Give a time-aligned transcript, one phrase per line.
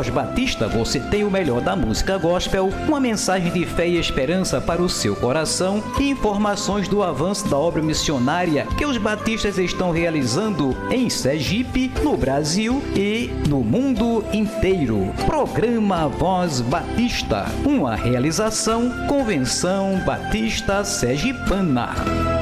[0.00, 4.58] Voz Batista você tem o melhor da música gospel, uma mensagem de fé e esperança
[4.58, 9.90] para o seu coração e informações do avanço da obra missionária que os batistas estão
[9.90, 15.12] realizando em Sergipe, no Brasil e no mundo inteiro.
[15.26, 22.39] Programa Voz Batista, uma realização Convenção Batista Sergipana.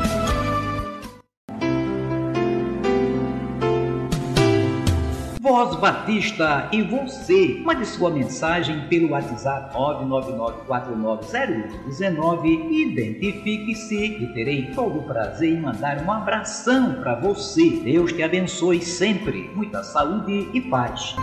[5.79, 7.63] Batista e você.
[7.65, 16.05] Mande sua mensagem pelo WhatsApp 999490119 e identifique-se e terei todo o prazer em mandar
[16.05, 17.71] um abração para você.
[17.85, 19.51] Deus te abençoe sempre.
[19.55, 21.17] Muita saúde e paz.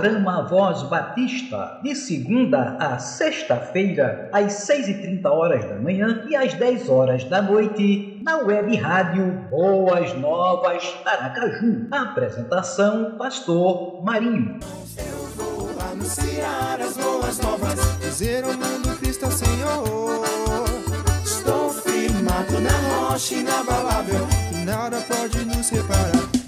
[0.00, 6.88] Programa Voz Batista, de segunda a sexta-feira, às 6h30 horas da manhã e às 10
[6.88, 11.86] horas da noite, na web rádio Boas Novas Aracaju.
[11.90, 14.58] Apresentação, Pastor Marinho.
[14.96, 20.24] Eu vou anunciar as boas novas, dizer ao mundo Cristo é Senhor.
[21.22, 24.26] Estou firmado na rocha inabalável,
[24.64, 26.39] nada pode nos separar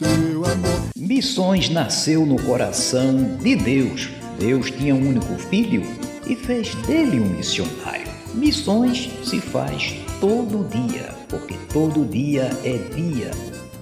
[0.00, 0.80] teu amor.
[0.96, 4.08] Missões nasceu no coração de Deus.
[4.38, 5.82] Deus tinha um único filho
[6.26, 8.08] e fez dele um missionário.
[8.32, 13.30] Missões se faz todo dia, porque todo dia é dia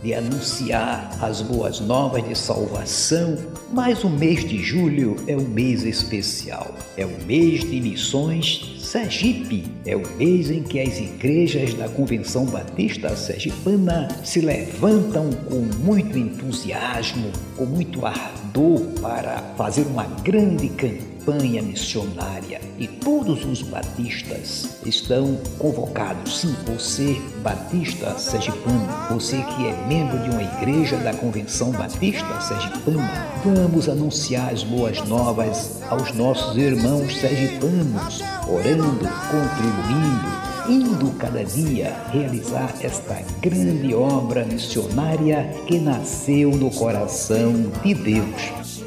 [0.03, 3.37] de anunciar as boas novas de salvação,
[3.73, 6.75] mas o mês de julho é um mês especial.
[6.97, 9.65] É o mês de missões Sergipe.
[9.85, 16.17] É o mês em que as igrejas da Convenção Batista Sergipana se levantam com muito
[16.17, 24.79] entusiasmo, com muito ardor para fazer uma grande campanha campanha missionária e todos os batistas
[24.87, 26.41] estão convocados.
[26.41, 33.27] Sim, você, batista sergipano, você que é membro de uma igreja da Convenção Batista Sergipana,
[33.45, 42.75] vamos anunciar as boas novas aos nossos irmãos sergipanos, orando, contribuindo, indo cada dia realizar
[42.81, 47.53] esta grande obra missionária que nasceu no coração
[47.83, 48.78] de Deus.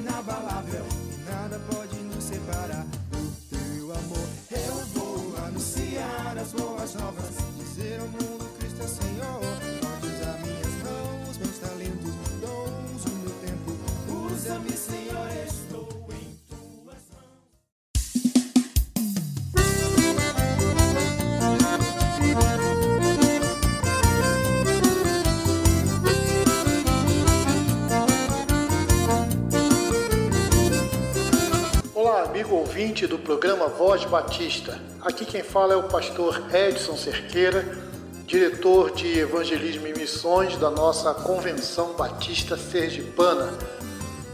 [32.82, 34.80] Ouvinte do programa Voz Batista.
[35.02, 37.78] Aqui quem fala é o pastor Edson Cerqueira,
[38.26, 43.54] diretor de Evangelismo e Missões da nossa Convenção Batista Sergipana.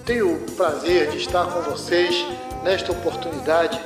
[0.06, 2.26] Tenho o prazer de estar com vocês
[2.64, 3.82] nesta oportunidade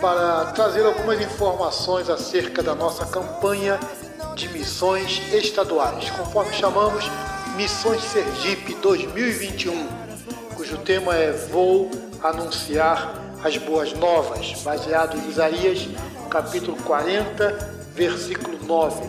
[0.00, 3.78] para trazer algumas informações acerca da nossa campanha
[4.34, 7.08] de missões estaduais, conforme chamamos
[7.54, 9.86] Missões Sergipe 2021,
[10.56, 11.88] cujo tema é Vou
[12.20, 15.88] anunciar as boas novas, baseado em Isaías,
[16.28, 17.50] capítulo 40,
[17.94, 19.02] versículo 9.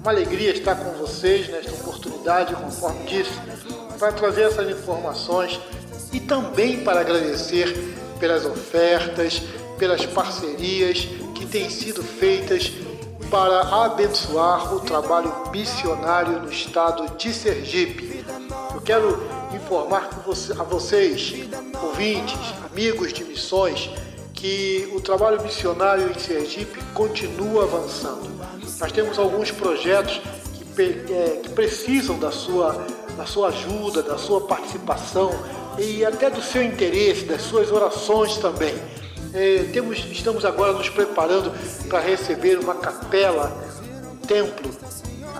[0.00, 3.32] Uma alegria estar com vocês nesta oportunidade, conforme disse,
[3.98, 5.60] para trazer essas informações
[6.12, 7.72] e também para agradecer
[8.20, 9.42] pelas ofertas,
[9.78, 12.72] pelas parcerias que têm sido feitas
[13.30, 18.24] para abençoar o trabalho missionário no estado de Sergipe.
[18.74, 19.41] Eu quero
[19.72, 20.10] informar
[20.58, 21.32] a vocês,
[21.82, 22.38] ouvintes,
[22.70, 23.88] amigos de missões,
[24.34, 28.30] que o trabalho missionário em Sergipe continua avançando.
[28.78, 30.20] Nós temos alguns projetos
[30.52, 32.86] que, é, que precisam da sua,
[33.16, 35.30] da sua ajuda, da sua participação
[35.78, 38.74] e até do seu interesse, das suas orações também.
[39.32, 41.50] É, temos, estamos agora nos preparando
[41.88, 43.50] para receber uma capela,
[44.12, 44.70] um templo,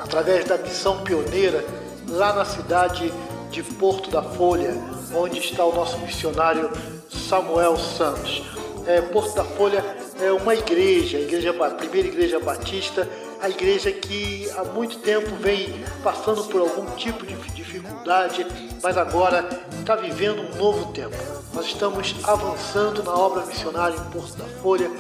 [0.03, 1.63] através da missão pioneira,
[2.09, 3.13] lá na cidade
[3.53, 4.75] de Porto da Folha,
[5.15, 6.71] onde está o nosso missionário
[7.11, 8.43] Samuel Santos.
[8.87, 9.85] É, Porto da Folha
[10.19, 13.07] é uma igreja, a, igreja, primeira igreja batista,
[13.43, 18.47] a igreja que há muito tempo vem passando por algum tipo de dificuldade,
[18.83, 19.47] mas agora
[19.79, 21.17] está vivendo um novo tempo.
[21.53, 24.91] Nós estamos avançando na obra missionária em Porto da Folha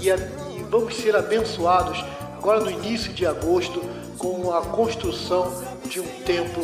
[0.00, 2.04] e, a, e vamos ser abençoados
[2.36, 3.80] agora no início de agosto
[4.20, 5.50] com a construção
[5.86, 6.62] de um templo.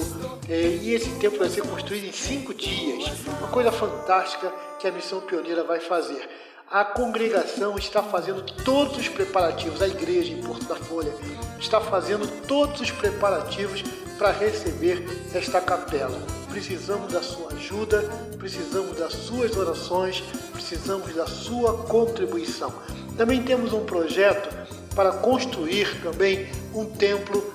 [0.48, 3.10] É, e esse templo vai ser construído em cinco dias.
[3.26, 6.28] Uma coisa fantástica que a Missão Pioneira vai fazer.
[6.70, 11.12] A congregação está fazendo todos os preparativos, a igreja em Porto da Folha
[11.58, 13.82] está fazendo todos os preparativos
[14.18, 16.20] para receber esta capela.
[16.50, 18.02] Precisamos da sua ajuda,
[18.38, 20.22] precisamos das suas orações,
[20.52, 22.72] precisamos da sua contribuição.
[23.16, 24.48] Também temos um projeto
[24.96, 27.52] para construir também um templo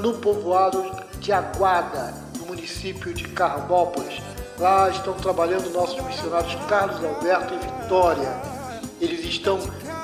[0.00, 0.84] no povoado
[1.20, 4.20] de Aguada, no município de Carmópolis
[4.62, 8.28] Lá estão trabalhando nossos missionários Carlos Alberto e Vitória.
[9.00, 9.58] Eles estão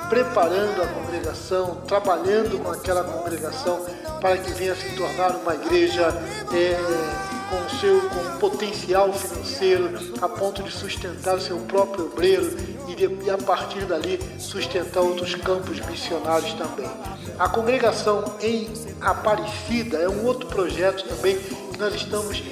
[0.09, 3.85] preparando a congregação, trabalhando com aquela congregação
[4.19, 6.07] para que venha se tornar uma igreja
[6.51, 12.55] é, com seu com potencial financeiro a ponto de sustentar o seu próprio obreiro
[12.87, 16.89] e, de, e a partir dali sustentar outros campos missionários também.
[17.37, 18.69] A congregação em
[19.01, 22.43] Aparecida é um outro projeto também que nós estamos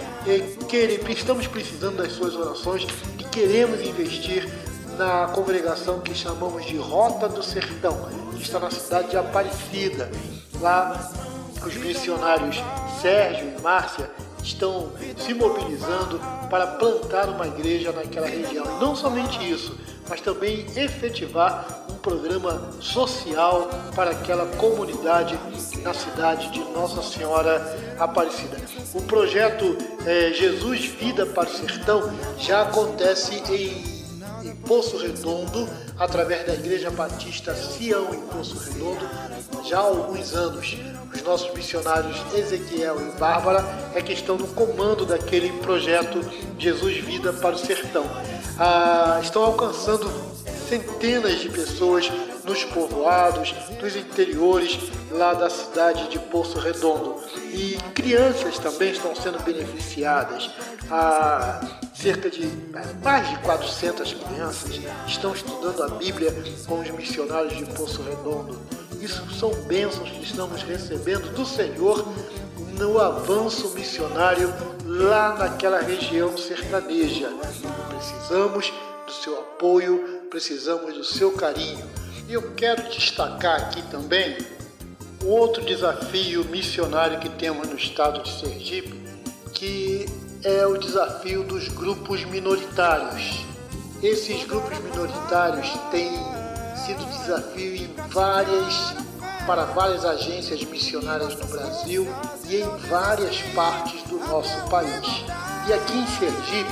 [0.67, 2.85] que estamos precisando das suas orações
[3.19, 4.47] e queremos investir
[4.97, 10.09] na congregação que chamamos de Rota do Sertão, que está na cidade de Aparecida.
[10.59, 11.11] Lá,
[11.65, 12.57] os missionários
[13.01, 14.09] Sérgio e Márcia
[14.47, 18.79] estão se mobilizando para plantar uma igreja naquela região.
[18.79, 19.77] Não somente isso,
[20.09, 25.37] mas também efetivar um programa social para aquela comunidade
[25.83, 28.57] na cidade de Nossa Senhora Aparecida.
[28.93, 33.96] O projeto é, Jesus Vida para o Sertão já acontece em, em
[34.67, 35.67] Poço Redondo,
[35.97, 39.09] através da Igreja Batista Sião em Poço Redondo,
[39.63, 40.77] já há alguns anos.
[41.13, 43.63] Os nossos missionários Ezequiel e Bárbara
[43.95, 46.19] é que estão no comando daquele projeto
[46.59, 48.05] Jesus Vida para o Sertão.
[48.59, 50.11] Ah, estão alcançando
[50.67, 52.11] centenas de pessoas
[52.43, 54.77] nos povoados, nos interiores
[55.11, 57.15] lá da cidade de Poço Redondo.
[57.53, 60.49] E crianças também estão sendo beneficiadas.
[60.91, 61.61] Há
[62.01, 62.47] cerca de
[63.03, 66.31] mais de 400 crianças estão estudando a Bíblia
[66.67, 68.59] com os missionários de Poço Redondo.
[69.01, 72.07] Isso são bênçãos que estamos recebendo do Senhor
[72.77, 74.53] no avanço missionário
[74.85, 77.31] lá naquela região sertaneja.
[77.89, 78.71] Precisamos
[79.05, 81.83] do seu apoio, precisamos do seu carinho.
[82.29, 84.37] E eu quero destacar aqui também
[85.25, 88.93] outro desafio missionário que temos no estado de Sergipe,
[89.53, 90.05] que
[90.43, 93.45] é o desafio dos grupos minoritários.
[94.01, 96.11] Esses grupos minoritários têm
[96.85, 98.93] sido desafio em várias
[99.45, 102.07] para várias agências missionárias no Brasil
[102.49, 105.23] e em várias partes do nosso país.
[105.67, 106.71] E aqui em Sergipe,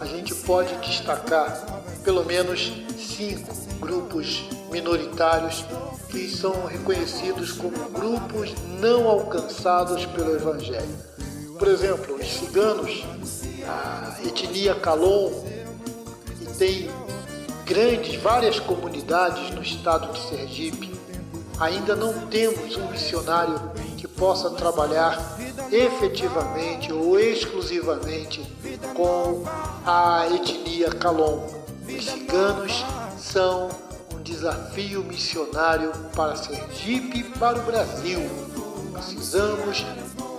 [0.00, 1.64] a gente pode destacar
[2.02, 5.64] pelo menos cinco grupos minoritários
[6.10, 11.11] que são reconhecidos como grupos não alcançados pelo Evangelho.
[11.62, 13.04] Por exemplo, os ciganos,
[13.64, 15.30] a etnia Calon,
[16.36, 16.90] que tem
[17.64, 20.92] grandes, várias comunidades no estado de Sergipe,
[21.60, 23.60] ainda não temos um missionário
[23.96, 25.38] que possa trabalhar
[25.70, 28.42] efetivamente ou exclusivamente
[28.96, 29.44] com
[29.86, 31.46] a etnia Calon.
[31.86, 32.84] Os ciganos
[33.16, 33.68] são
[34.12, 38.18] um desafio missionário para Sergipe e para o Brasil.
[38.94, 39.86] Precisamos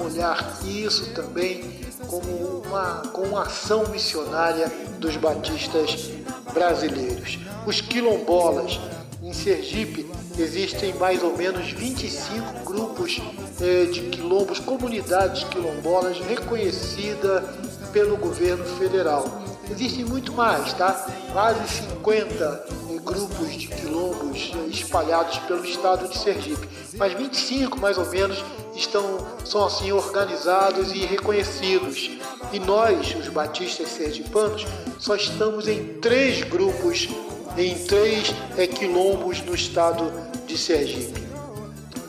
[0.03, 6.11] olhar isso também como uma, como uma ação missionária dos batistas
[6.53, 7.39] brasileiros.
[7.65, 8.79] Os quilombolas
[9.21, 10.05] em Sergipe
[10.37, 13.21] existem mais ou menos 25 grupos
[13.61, 17.43] eh, de quilombos, comunidades quilombolas reconhecidas
[17.91, 19.41] pelo governo federal.
[19.69, 21.07] Existem muito mais, tá?
[21.31, 28.05] Quase 50 eh, grupos de quilombos espalhados pelo estado de Sergipe, mas 25 mais ou
[28.09, 28.43] menos
[28.75, 32.11] estão são assim organizados e reconhecidos.
[32.51, 34.65] E nós, os batistas sergipanos,
[34.99, 37.09] só estamos em três grupos,
[37.57, 40.11] em três é, quilombos no estado
[40.45, 41.21] de Sergipe.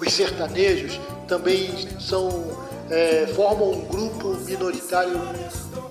[0.00, 2.53] Os sertanejos também são
[2.90, 5.20] é, formam um grupo minoritário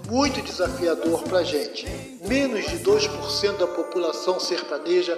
[0.10, 1.88] muito desafiador para a gente.
[2.28, 5.18] Menos de 2% da população sertaneja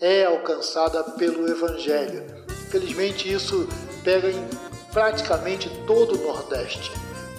[0.00, 2.24] é alcançada pelo Evangelho.
[2.70, 3.68] Felizmente, isso
[4.02, 4.48] pega em
[4.92, 6.90] praticamente todo o Nordeste.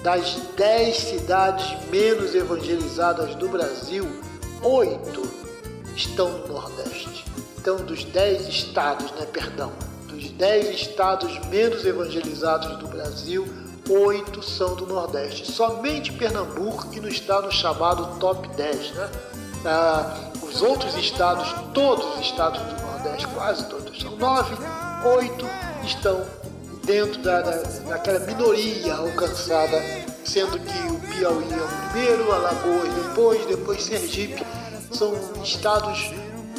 [0.02, 4.06] Das 10 cidades menos evangelizadas do Brasil,
[4.62, 5.22] 8
[5.96, 7.26] estão no Nordeste.
[7.58, 9.72] Então, dos 10 estados, né, perdão,
[10.08, 13.46] dos 10 estados menos evangelizados do Brasil,
[13.90, 15.52] oito são do Nordeste.
[15.52, 18.92] Somente Pernambuco que não está no chamado top 10.
[18.92, 19.10] Né?
[19.66, 24.56] Ah, os outros estados, todos os estados do Nordeste, quase todos, são nove,
[25.18, 25.46] oito
[25.84, 26.24] estão
[26.86, 27.52] dentro da, da,
[27.90, 29.82] daquela minoria alcançada,
[30.24, 34.46] sendo que o Piauí é o primeiro, Alagoas depois, depois Sergipe.
[34.92, 35.14] São
[35.44, 36.12] estados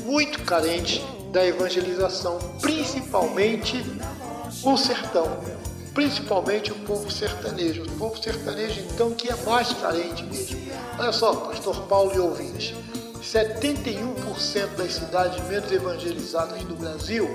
[0.03, 1.01] muito carentes
[1.31, 3.85] da evangelização, principalmente
[4.63, 5.29] o sertão
[5.95, 7.83] principalmente o povo sertanejo.
[7.83, 10.61] O povo sertanejo, então, que é mais carente mesmo.
[10.99, 12.75] Olha só, pastor Paulo e ouvintes,
[13.23, 17.29] 71% das cidades menos evangelizadas do Brasil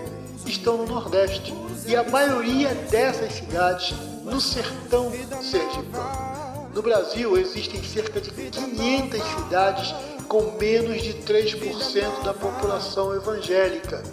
[0.45, 1.53] estão no Nordeste
[1.87, 5.11] e a maioria dessas cidades no sertão
[5.41, 6.69] sergipano.
[6.73, 9.95] No Brasil existem cerca de 500 cidades
[10.27, 14.03] com menos de 3% da população evangélica.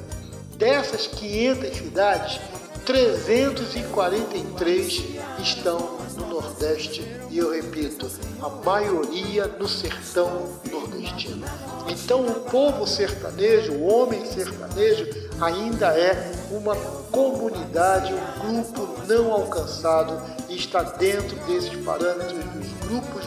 [0.56, 2.40] Dessas 500 cidades,
[2.86, 5.04] 343
[5.40, 8.08] estão no Nordeste e eu repito,
[8.40, 11.44] a maioria no sertão nordestino.
[11.88, 15.08] Então o povo sertanejo, o homem sertanejo,
[15.40, 16.76] ainda é uma
[17.10, 23.26] comunidade, um grupo não alcançado e está dentro desses parâmetros dos grupos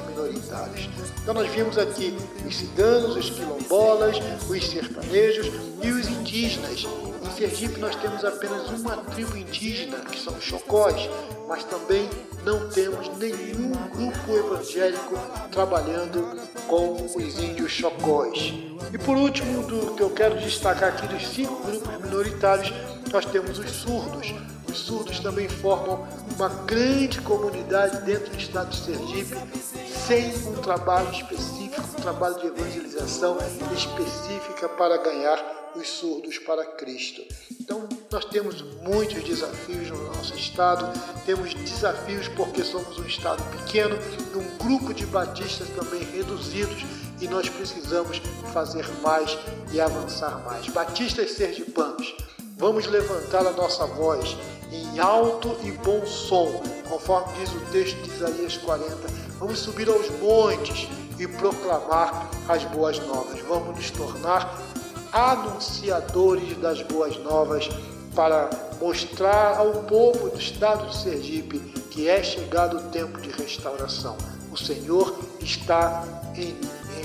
[1.21, 4.17] Então nós vimos aqui os ciganos, os quilombolas,
[4.47, 5.47] os sertanejos
[5.81, 6.85] e os indígenas
[7.29, 11.09] em Sergipe nós temos apenas uma tribo indígena, que são os Chocós,
[11.47, 12.09] mas também
[12.43, 15.15] não temos nenhum grupo evangélico
[15.51, 18.53] trabalhando com os índios Chocós.
[18.91, 22.73] E por último, do que eu quero destacar aqui dos cinco grupos minoritários,
[23.11, 24.33] nós temos os surdos.
[24.69, 29.35] Os surdos também formam uma grande comunidade dentro do estado de Sergipe,
[30.07, 33.37] sem um trabalho específico, um trabalho de evangelização
[33.75, 37.21] específica para ganhar os surdos para Cristo.
[37.59, 40.91] Então, nós temos muitos desafios no nosso estado,
[41.25, 43.97] temos desafios porque somos um estado pequeno,
[44.35, 46.83] um grupo de batistas também reduzidos
[47.21, 48.21] e nós precisamos
[48.53, 49.37] fazer mais
[49.71, 50.67] e avançar mais.
[50.67, 52.15] Batistas sergipanos,
[52.59, 54.35] vamos levantar a nossa voz
[54.69, 58.95] em alto e bom som, conforme diz o texto de Isaías 40.
[59.39, 63.39] Vamos subir aos montes e proclamar as boas novas.
[63.47, 64.59] Vamos nos tornar
[65.13, 67.69] anunciadores das boas novas
[68.13, 68.49] para
[68.81, 74.17] mostrar ao povo do estado de Sergipe que é chegado o tempo de restauração.
[74.51, 76.03] O Senhor está
[76.35, 76.59] em,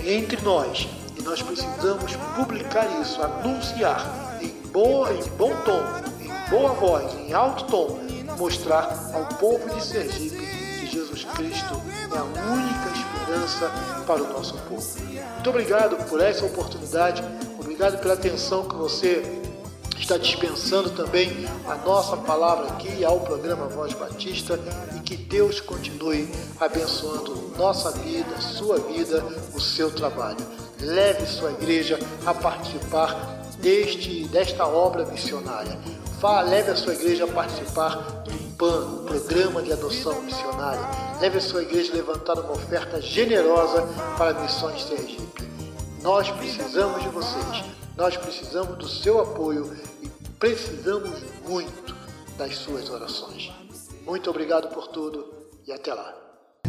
[0.05, 4.24] entre nós e nós precisamos publicar isso, anunciar
[4.75, 5.81] boa, em bom tom,
[6.21, 8.01] em boa voz, em alto tom,
[8.37, 10.37] mostrar ao povo de Sergipe
[10.81, 11.81] que Jesus Cristo
[12.13, 13.71] é a única esperança
[14.05, 14.85] para o nosso povo.
[15.35, 17.23] Muito obrigado por essa oportunidade.
[17.57, 19.23] Obrigado pela atenção que você
[19.97, 24.59] está dispensando também a nossa palavra aqui ao programa Voz Batista
[24.97, 26.29] e que Deus continue
[26.59, 30.45] abençoando nossa vida, sua vida, o seu trabalho.
[30.81, 35.79] Leve sua igreja a participar deste, desta obra missionária.
[36.21, 40.87] Vá, leve a sua igreja a participar do PAN, Programa de Adoção Missionária.
[41.21, 45.49] Leve a sua igreja a levantar uma oferta generosa para Missões Sergipe.
[46.03, 47.65] Nós precisamos de vocês,
[47.97, 50.09] nós precisamos do seu apoio e
[50.39, 51.19] precisamos
[51.49, 51.95] muito
[52.37, 53.53] das suas orações.
[54.05, 55.33] Muito obrigado por tudo
[55.67, 56.15] e até lá.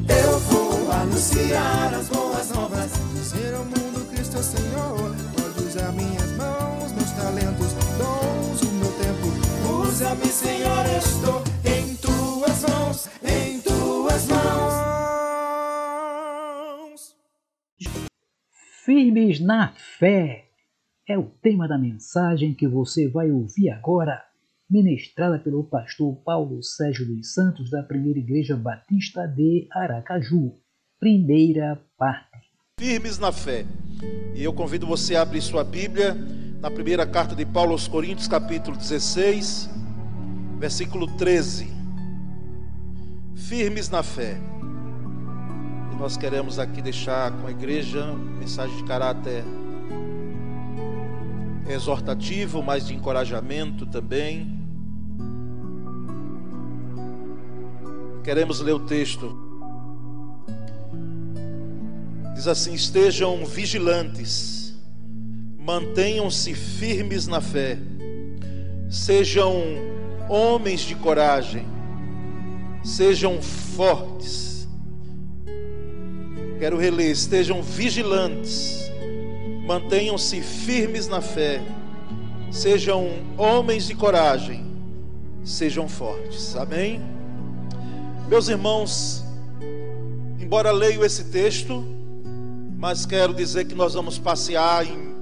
[0.07, 5.15] Eu vou anunciar as boas novas, dizer ao mundo Cristo é Senhor.
[5.35, 6.24] Pode usar minhas mãos,
[7.05, 9.27] meus talentos, dons, o meu tempo.
[9.83, 14.73] Usa-me, Senhor, estou em tuas mãos, em tuas mãos.
[18.83, 20.45] Firmes na fé
[21.07, 24.23] é o tema da mensagem que você vai ouvir agora,
[24.69, 30.55] ministrada pelo pastor Paulo Sérgio dos Santos da Primeira Igreja Batista de Aracaju.
[30.99, 32.45] Primeira parte.
[32.79, 33.63] Firmes na fé.
[34.33, 36.15] E eu convido você a abrir sua Bíblia
[36.65, 39.69] na primeira carta de Paulo aos Coríntios, capítulo 16,
[40.57, 41.71] versículo 13.
[43.35, 44.35] firmes na fé.
[45.93, 49.43] E nós queremos aqui deixar com a igreja mensagem de caráter
[51.69, 54.59] exortativo, mas de encorajamento também.
[58.23, 59.37] Queremos ler o texto.
[62.33, 64.54] Diz assim: estejam vigilantes,
[65.65, 67.79] mantenham-se firmes na fé,
[68.87, 69.63] sejam
[70.29, 71.65] homens de coragem,
[72.83, 74.67] sejam fortes.
[76.59, 78.91] Quero reler: estejam vigilantes,
[79.65, 81.59] mantenham-se firmes na fé,
[82.51, 84.63] sejam homens de coragem,
[85.43, 86.55] sejam fortes.
[86.55, 87.01] Amém?
[88.29, 89.25] Meus irmãos,
[90.39, 91.83] embora leio esse texto,
[92.77, 95.14] mas quero dizer que nós vamos passear em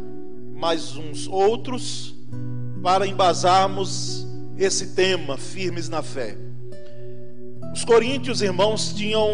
[0.63, 2.15] mais uns outros
[2.82, 4.25] para embasarmos
[4.58, 6.38] esse tema, firmes na fé.
[7.74, 9.29] Os coríntios, irmãos, tinham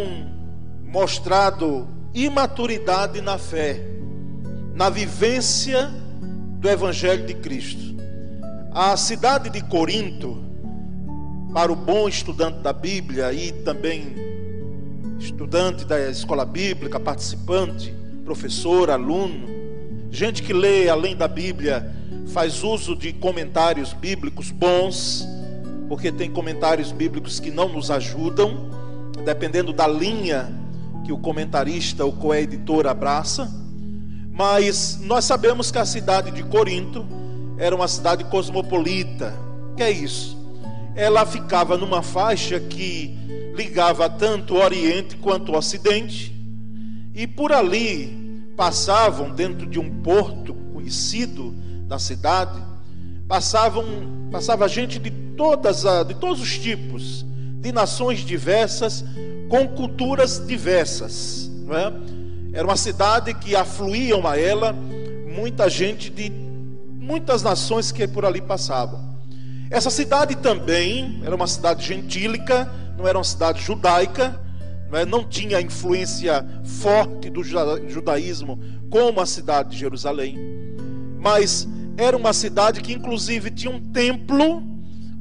[0.83, 3.79] mostrado imaturidade na fé,
[4.73, 5.91] na vivência
[6.59, 7.95] do Evangelho de Cristo.
[8.71, 10.43] A cidade de Corinto,
[11.53, 14.15] para o bom estudante da Bíblia e também
[15.19, 17.93] estudante da escola bíblica, participante,
[18.25, 19.58] professor, aluno,
[20.11, 21.93] gente que lê além da Bíblia,
[22.27, 25.27] faz uso de comentários bíblicos bons,
[25.87, 28.69] porque tem comentários bíblicos que não nos ajudam,
[29.25, 30.53] dependendo da linha
[31.05, 33.51] que o comentarista ou coeditor abraça.
[34.31, 37.05] Mas nós sabemos que a cidade de Corinto
[37.57, 39.33] era uma cidade cosmopolita.
[39.75, 40.37] Que é isso?
[40.95, 43.17] Ela ficava numa faixa que
[43.55, 46.33] ligava tanto o Oriente quanto o Ocidente,
[47.13, 48.28] e por ali
[48.59, 51.55] passavam dentro de um porto conhecido
[51.87, 52.61] da cidade,
[53.25, 53.85] passavam
[54.29, 57.25] passava gente de todas de todos os tipos,
[57.61, 59.05] de nações diversas,
[59.47, 62.57] com culturas diversas, é?
[62.57, 64.75] Era uma cidade que afluíam a ela
[65.33, 68.99] muita gente de muitas nações que por ali passavam.
[69.71, 74.37] Essa cidade também era uma cidade gentílica, não era uma cidade judaica,
[74.91, 75.05] não, é?
[75.05, 80.37] não tinha influência forte do judaísmo como a cidade de Jerusalém,
[81.19, 84.63] mas era uma cidade que inclusive tinha um templo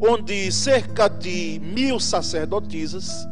[0.00, 3.26] onde cerca de mil sacerdotisas,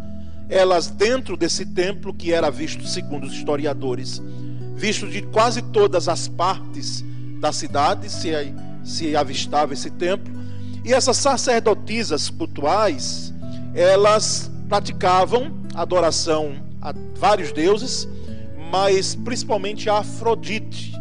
[0.48, 4.20] elas dentro desse templo que era visto segundo os historiadores,
[4.74, 7.04] visto de quase todas as partes
[7.40, 8.30] da cidade se,
[8.84, 10.34] se avistava esse templo,
[10.84, 13.32] e essas sacerdotisas cultuais,
[13.74, 18.08] elas praticavam adoração a vários deuses,
[18.70, 20.92] mas principalmente a Afrodite,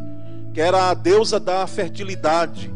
[0.53, 2.73] que era a deusa da fertilidade.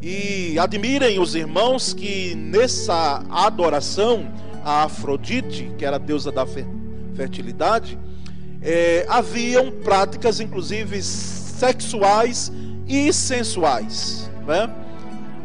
[0.00, 4.26] E admirem os irmãos que nessa adoração
[4.64, 6.46] a Afrodite, que era a deusa da
[7.14, 7.98] fertilidade,
[8.60, 12.52] é, haviam práticas, inclusive sexuais
[12.86, 14.30] e sensuais.
[14.46, 14.68] Né?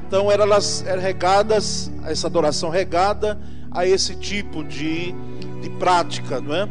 [0.08, 3.38] Então eram elas eram regadas, essa adoração regada
[3.78, 5.14] a esse tipo de,
[5.62, 6.68] de prática, não é?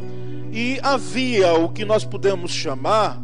[0.53, 3.21] E havia o que nós podemos chamar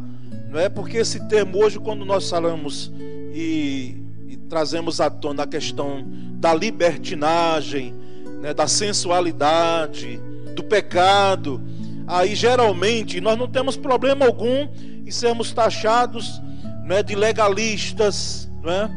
[0.53, 0.69] não é?
[0.69, 2.91] Porque esse termo hoje, quando nós falamos
[3.33, 7.91] e, e trazemos à tona a questão da libertinagem,
[8.39, 10.21] né, da sensualidade,
[10.55, 11.59] do pecado,
[12.05, 14.67] aí geralmente nós não temos problema algum
[15.03, 16.39] em sermos taxados
[16.85, 18.91] né, de legalistas né,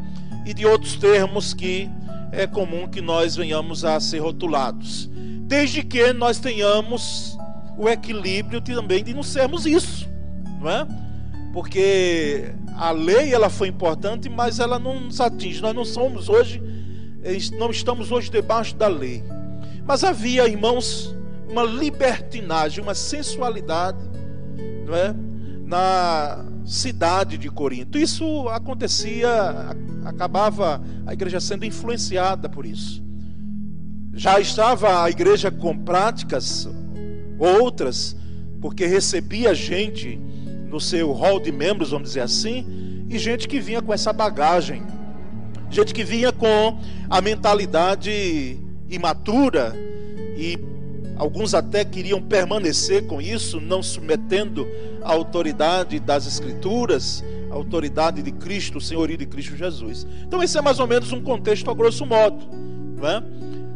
[0.45, 1.89] e de outros termos que
[2.37, 5.11] é comum que nós venhamos a ser rotulados,
[5.43, 7.37] desde que nós tenhamos
[7.79, 10.09] o equilíbrio também de não sermos isso,
[10.61, 10.87] não é?
[11.57, 15.63] porque a lei ela foi importante, mas ela não nos atinge.
[15.63, 16.63] Nós não somos hoje,
[17.25, 19.25] eh, não estamos hoje debaixo da lei.
[19.87, 21.17] Mas havia, irmãos,
[21.49, 23.97] uma libertinagem, uma sensualidade,
[24.85, 25.15] não é?
[25.65, 27.97] Na cidade de Corinto.
[27.97, 29.31] Isso acontecia,
[30.05, 33.03] acabava a igreja sendo influenciada por isso.
[34.13, 36.69] Já estava a igreja com práticas
[37.39, 38.17] outras,
[38.61, 40.19] porque recebia gente
[40.69, 44.83] no seu hall de membros, vamos dizer assim, e gente que vinha com essa bagagem,
[45.71, 49.75] gente que vinha com a mentalidade imatura
[50.37, 50.59] e
[51.17, 54.67] alguns até queriam permanecer com isso, não submetendo
[55.03, 60.07] a autoridade das Escrituras, a autoridade de Cristo, senhorio de Cristo Jesus.
[60.27, 62.47] Então, esse é mais ou menos um contexto, a grosso modo,
[62.97, 63.23] não é?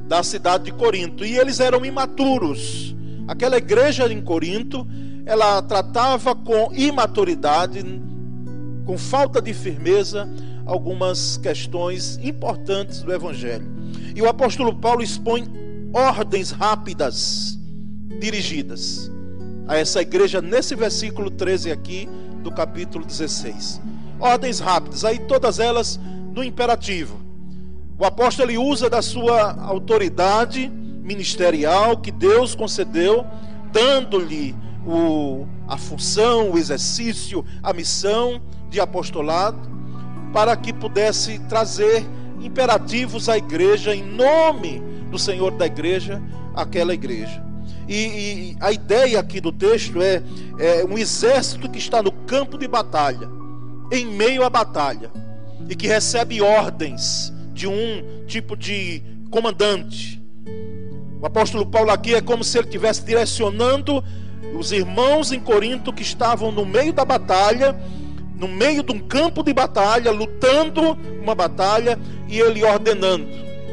[0.07, 1.25] da cidade de Corinto.
[1.25, 2.97] E eles eram imaturos.
[3.29, 4.87] Aquela igreja em Corinto
[5.25, 7.85] ela tratava com imaturidade,
[8.85, 10.29] com falta de firmeza,
[10.67, 13.67] algumas questões importantes do Evangelho.
[14.15, 15.47] E o apóstolo Paulo expõe
[15.93, 17.59] ordens rápidas
[18.21, 19.11] dirigidas
[19.67, 22.09] a essa igreja nesse versículo 13 aqui
[22.43, 23.81] do capítulo 16.
[24.19, 25.99] Ordens rápidas, aí todas elas
[26.35, 27.21] no imperativo.
[27.99, 30.69] O apóstolo ele usa da sua autoridade
[31.03, 33.27] ministerial que Deus concedeu,
[33.73, 34.55] dando-lhe
[34.87, 39.69] o, a função, o exercício, a missão de apostolado,
[40.33, 42.07] para que pudesse trazer
[42.41, 46.23] imperativos à igreja, em nome do Senhor da igreja,
[46.55, 47.43] aquela igreja.
[47.89, 50.23] E, e a ideia aqui do texto é,
[50.59, 53.29] é um exército que está no campo de batalha,
[53.91, 55.11] em meio à batalha,
[55.69, 60.23] e que recebe ordens de um tipo de comandante.
[61.21, 64.03] O apóstolo Paulo aqui é como se ele estivesse direcionando
[64.55, 67.77] os irmãos em Corinto que estavam no meio da batalha,
[68.37, 73.27] no meio de um campo de batalha, lutando uma batalha, e ele ordenando,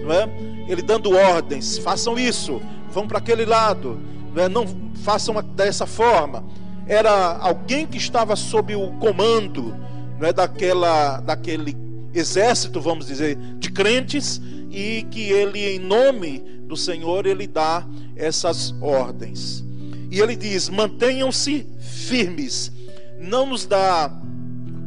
[0.08, 0.30] não é?
[0.68, 4.00] Ele dando ordens, façam isso, vão para aquele lado,
[4.34, 4.50] não, é?
[4.50, 4.66] não
[5.04, 6.44] façam dessa forma.
[6.88, 9.76] Era alguém que estava sob o comando
[10.18, 10.34] não é?
[10.34, 11.76] daquela, daquele
[12.14, 14.42] exército, vamos dizer, de crentes,
[14.72, 19.64] e que ele, em nome do Senhor, ele dá essas ordens.
[20.12, 22.72] E ele diz: mantenham-se firmes.
[23.20, 24.12] Não nos dá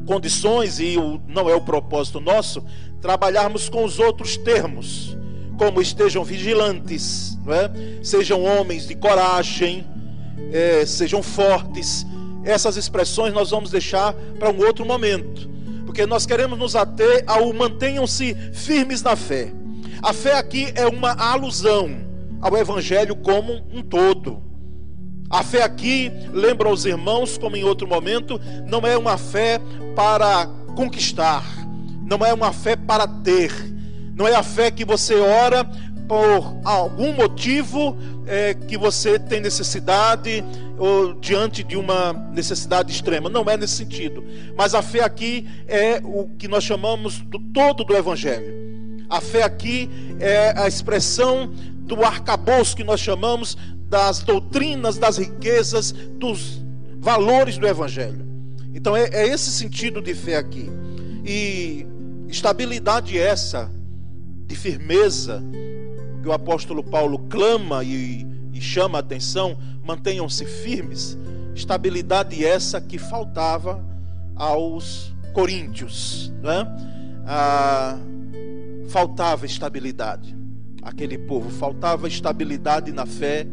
[0.06, 0.96] condições, e
[1.28, 2.64] não é o propósito nosso,
[3.00, 5.16] trabalharmos com os outros termos,
[5.56, 7.70] como estejam vigilantes, não é?
[8.02, 9.86] sejam homens de coragem,
[10.52, 12.06] é, sejam fortes.
[12.44, 15.48] Essas expressões nós vamos deixar para um outro momento,
[15.84, 19.52] porque nós queremos nos ater ao mantenham-se firmes na fé.
[20.02, 21.90] A fé aqui é uma alusão
[22.40, 24.42] ao Evangelho como um todo.
[25.28, 29.60] A fé aqui, lembra aos irmãos, como em outro momento, não é uma fé
[29.94, 31.44] para conquistar,
[32.10, 33.52] não é uma fé para ter,
[34.16, 35.64] não é a fé que você ora
[36.08, 37.96] por algum motivo
[38.26, 40.44] é, que você tem necessidade
[40.76, 43.30] ou diante de uma necessidade extrema.
[43.30, 44.24] Não é nesse sentido.
[44.56, 49.06] Mas a fé aqui é o que nós chamamos do todo do Evangelho.
[49.08, 53.56] A fé aqui é a expressão do arcabouço que nós chamamos
[53.88, 56.60] das doutrinas, das riquezas, dos
[56.98, 58.26] valores do Evangelho.
[58.74, 60.68] Então é, é esse sentido de fé aqui.
[61.24, 61.86] E
[62.30, 63.70] estabilidade essa,
[64.46, 65.42] de firmeza,
[66.22, 71.18] que o apóstolo Paulo clama e, e chama a atenção, mantenham-se firmes.
[71.54, 73.84] Estabilidade essa que faltava
[74.36, 76.66] aos coríntios, né?
[77.26, 77.98] Ah,
[78.88, 80.36] faltava estabilidade.
[80.82, 83.46] Aquele povo faltava estabilidade na fé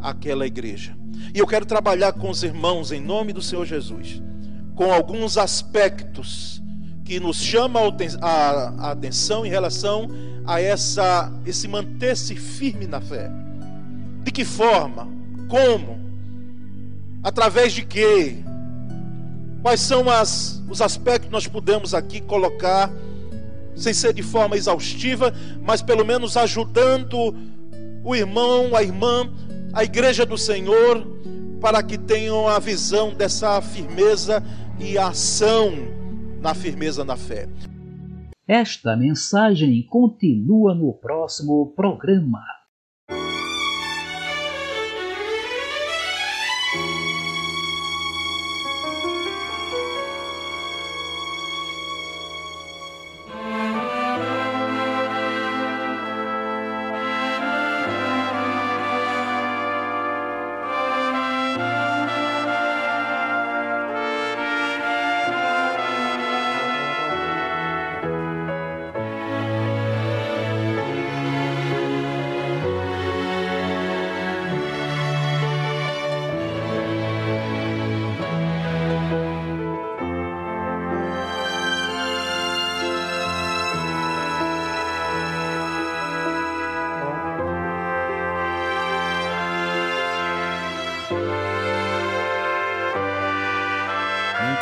[0.00, 0.96] aquela igreja.
[1.34, 4.22] E eu quero trabalhar com os irmãos em nome do Senhor Jesus,
[4.74, 6.62] com alguns aspectos
[7.08, 7.90] que nos chamam
[8.20, 10.10] a atenção em relação
[10.44, 13.30] a essa esse manter-se firme na fé.
[14.22, 15.08] De que forma?
[15.48, 15.98] Como?
[17.24, 18.36] Através de quê?
[19.62, 22.92] Quais são as, os aspectos que nós podemos aqui colocar,
[23.74, 27.34] sem ser de forma exaustiva, mas pelo menos ajudando
[28.04, 29.30] o irmão, a irmã
[29.72, 31.06] a igreja do Senhor,
[31.58, 34.42] para que tenham a visão dessa firmeza
[34.78, 35.96] e a ação
[36.40, 37.48] na firmeza na fé.
[38.46, 42.57] Esta mensagem continua no próximo programa.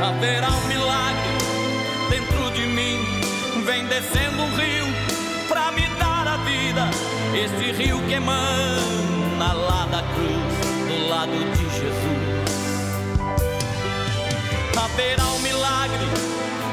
[0.00, 1.28] Haverá um milagre
[2.08, 3.04] dentro de mim
[3.64, 4.86] vem descendo um rio
[5.48, 6.88] pra me dar a vida.
[7.34, 12.48] Este rio que emana lá da cruz, do lado de Jesus.
[14.76, 16.06] Haverá um milagre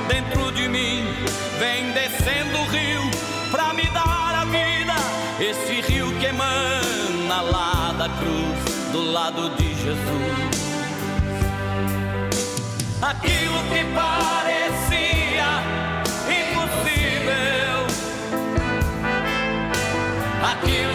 [0.07, 1.03] dentro de mim,
[1.59, 3.01] vem descendo o rio
[3.49, 4.93] pra me dar a vida.
[5.39, 10.64] Esse rio que emana lá da cruz, do lado de Jesus.
[13.01, 15.49] Aquilo que parecia
[16.29, 17.85] impossível,
[20.41, 20.94] aquilo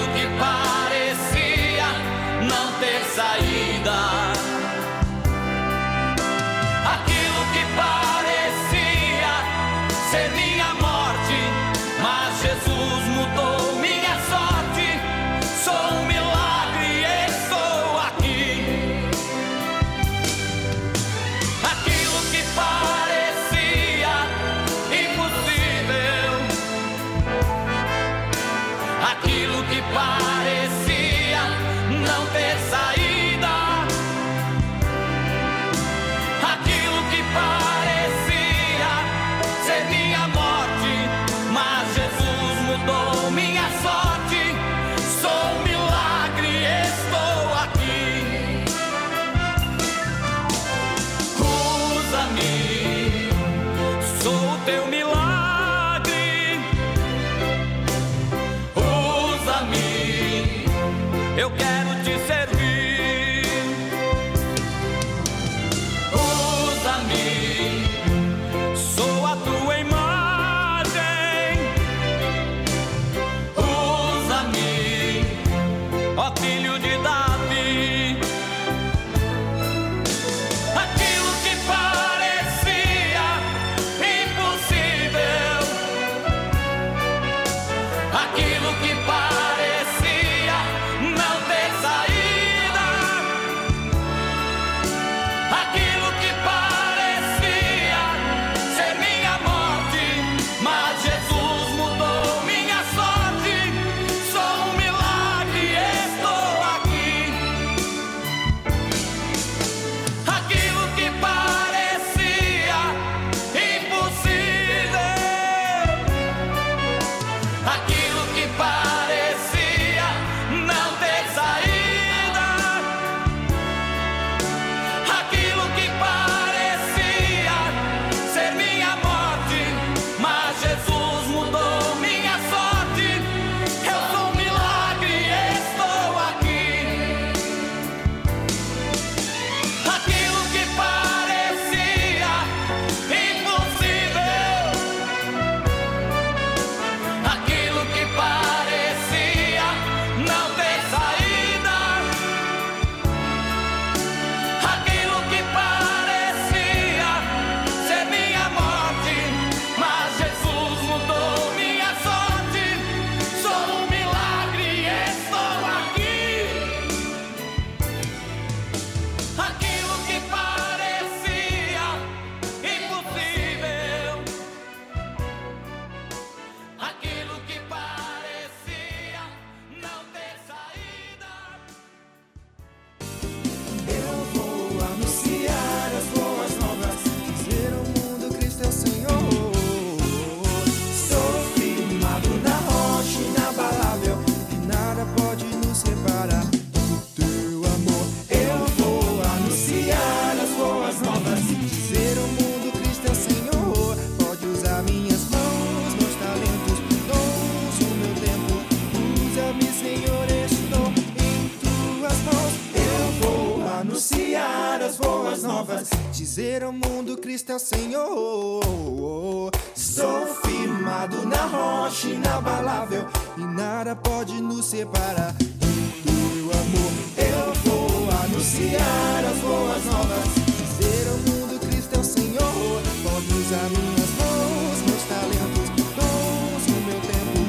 [215.61, 219.51] novas, dizer ao mundo Cristo é o Senhor.
[219.77, 226.92] Estou firmado na rocha inabalável e nada pode nos separar do teu amor.
[227.18, 232.83] Eu vou anunciar as boas novas, dizer ao mundo Cristo é o Senhor.
[233.03, 237.40] Pode usar minhas mãos, meus talentos, dons, o meu tempo.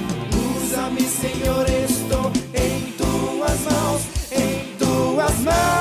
[0.65, 5.80] Usa-me, Senhor, estou em tuas mãos, em tuas mãos.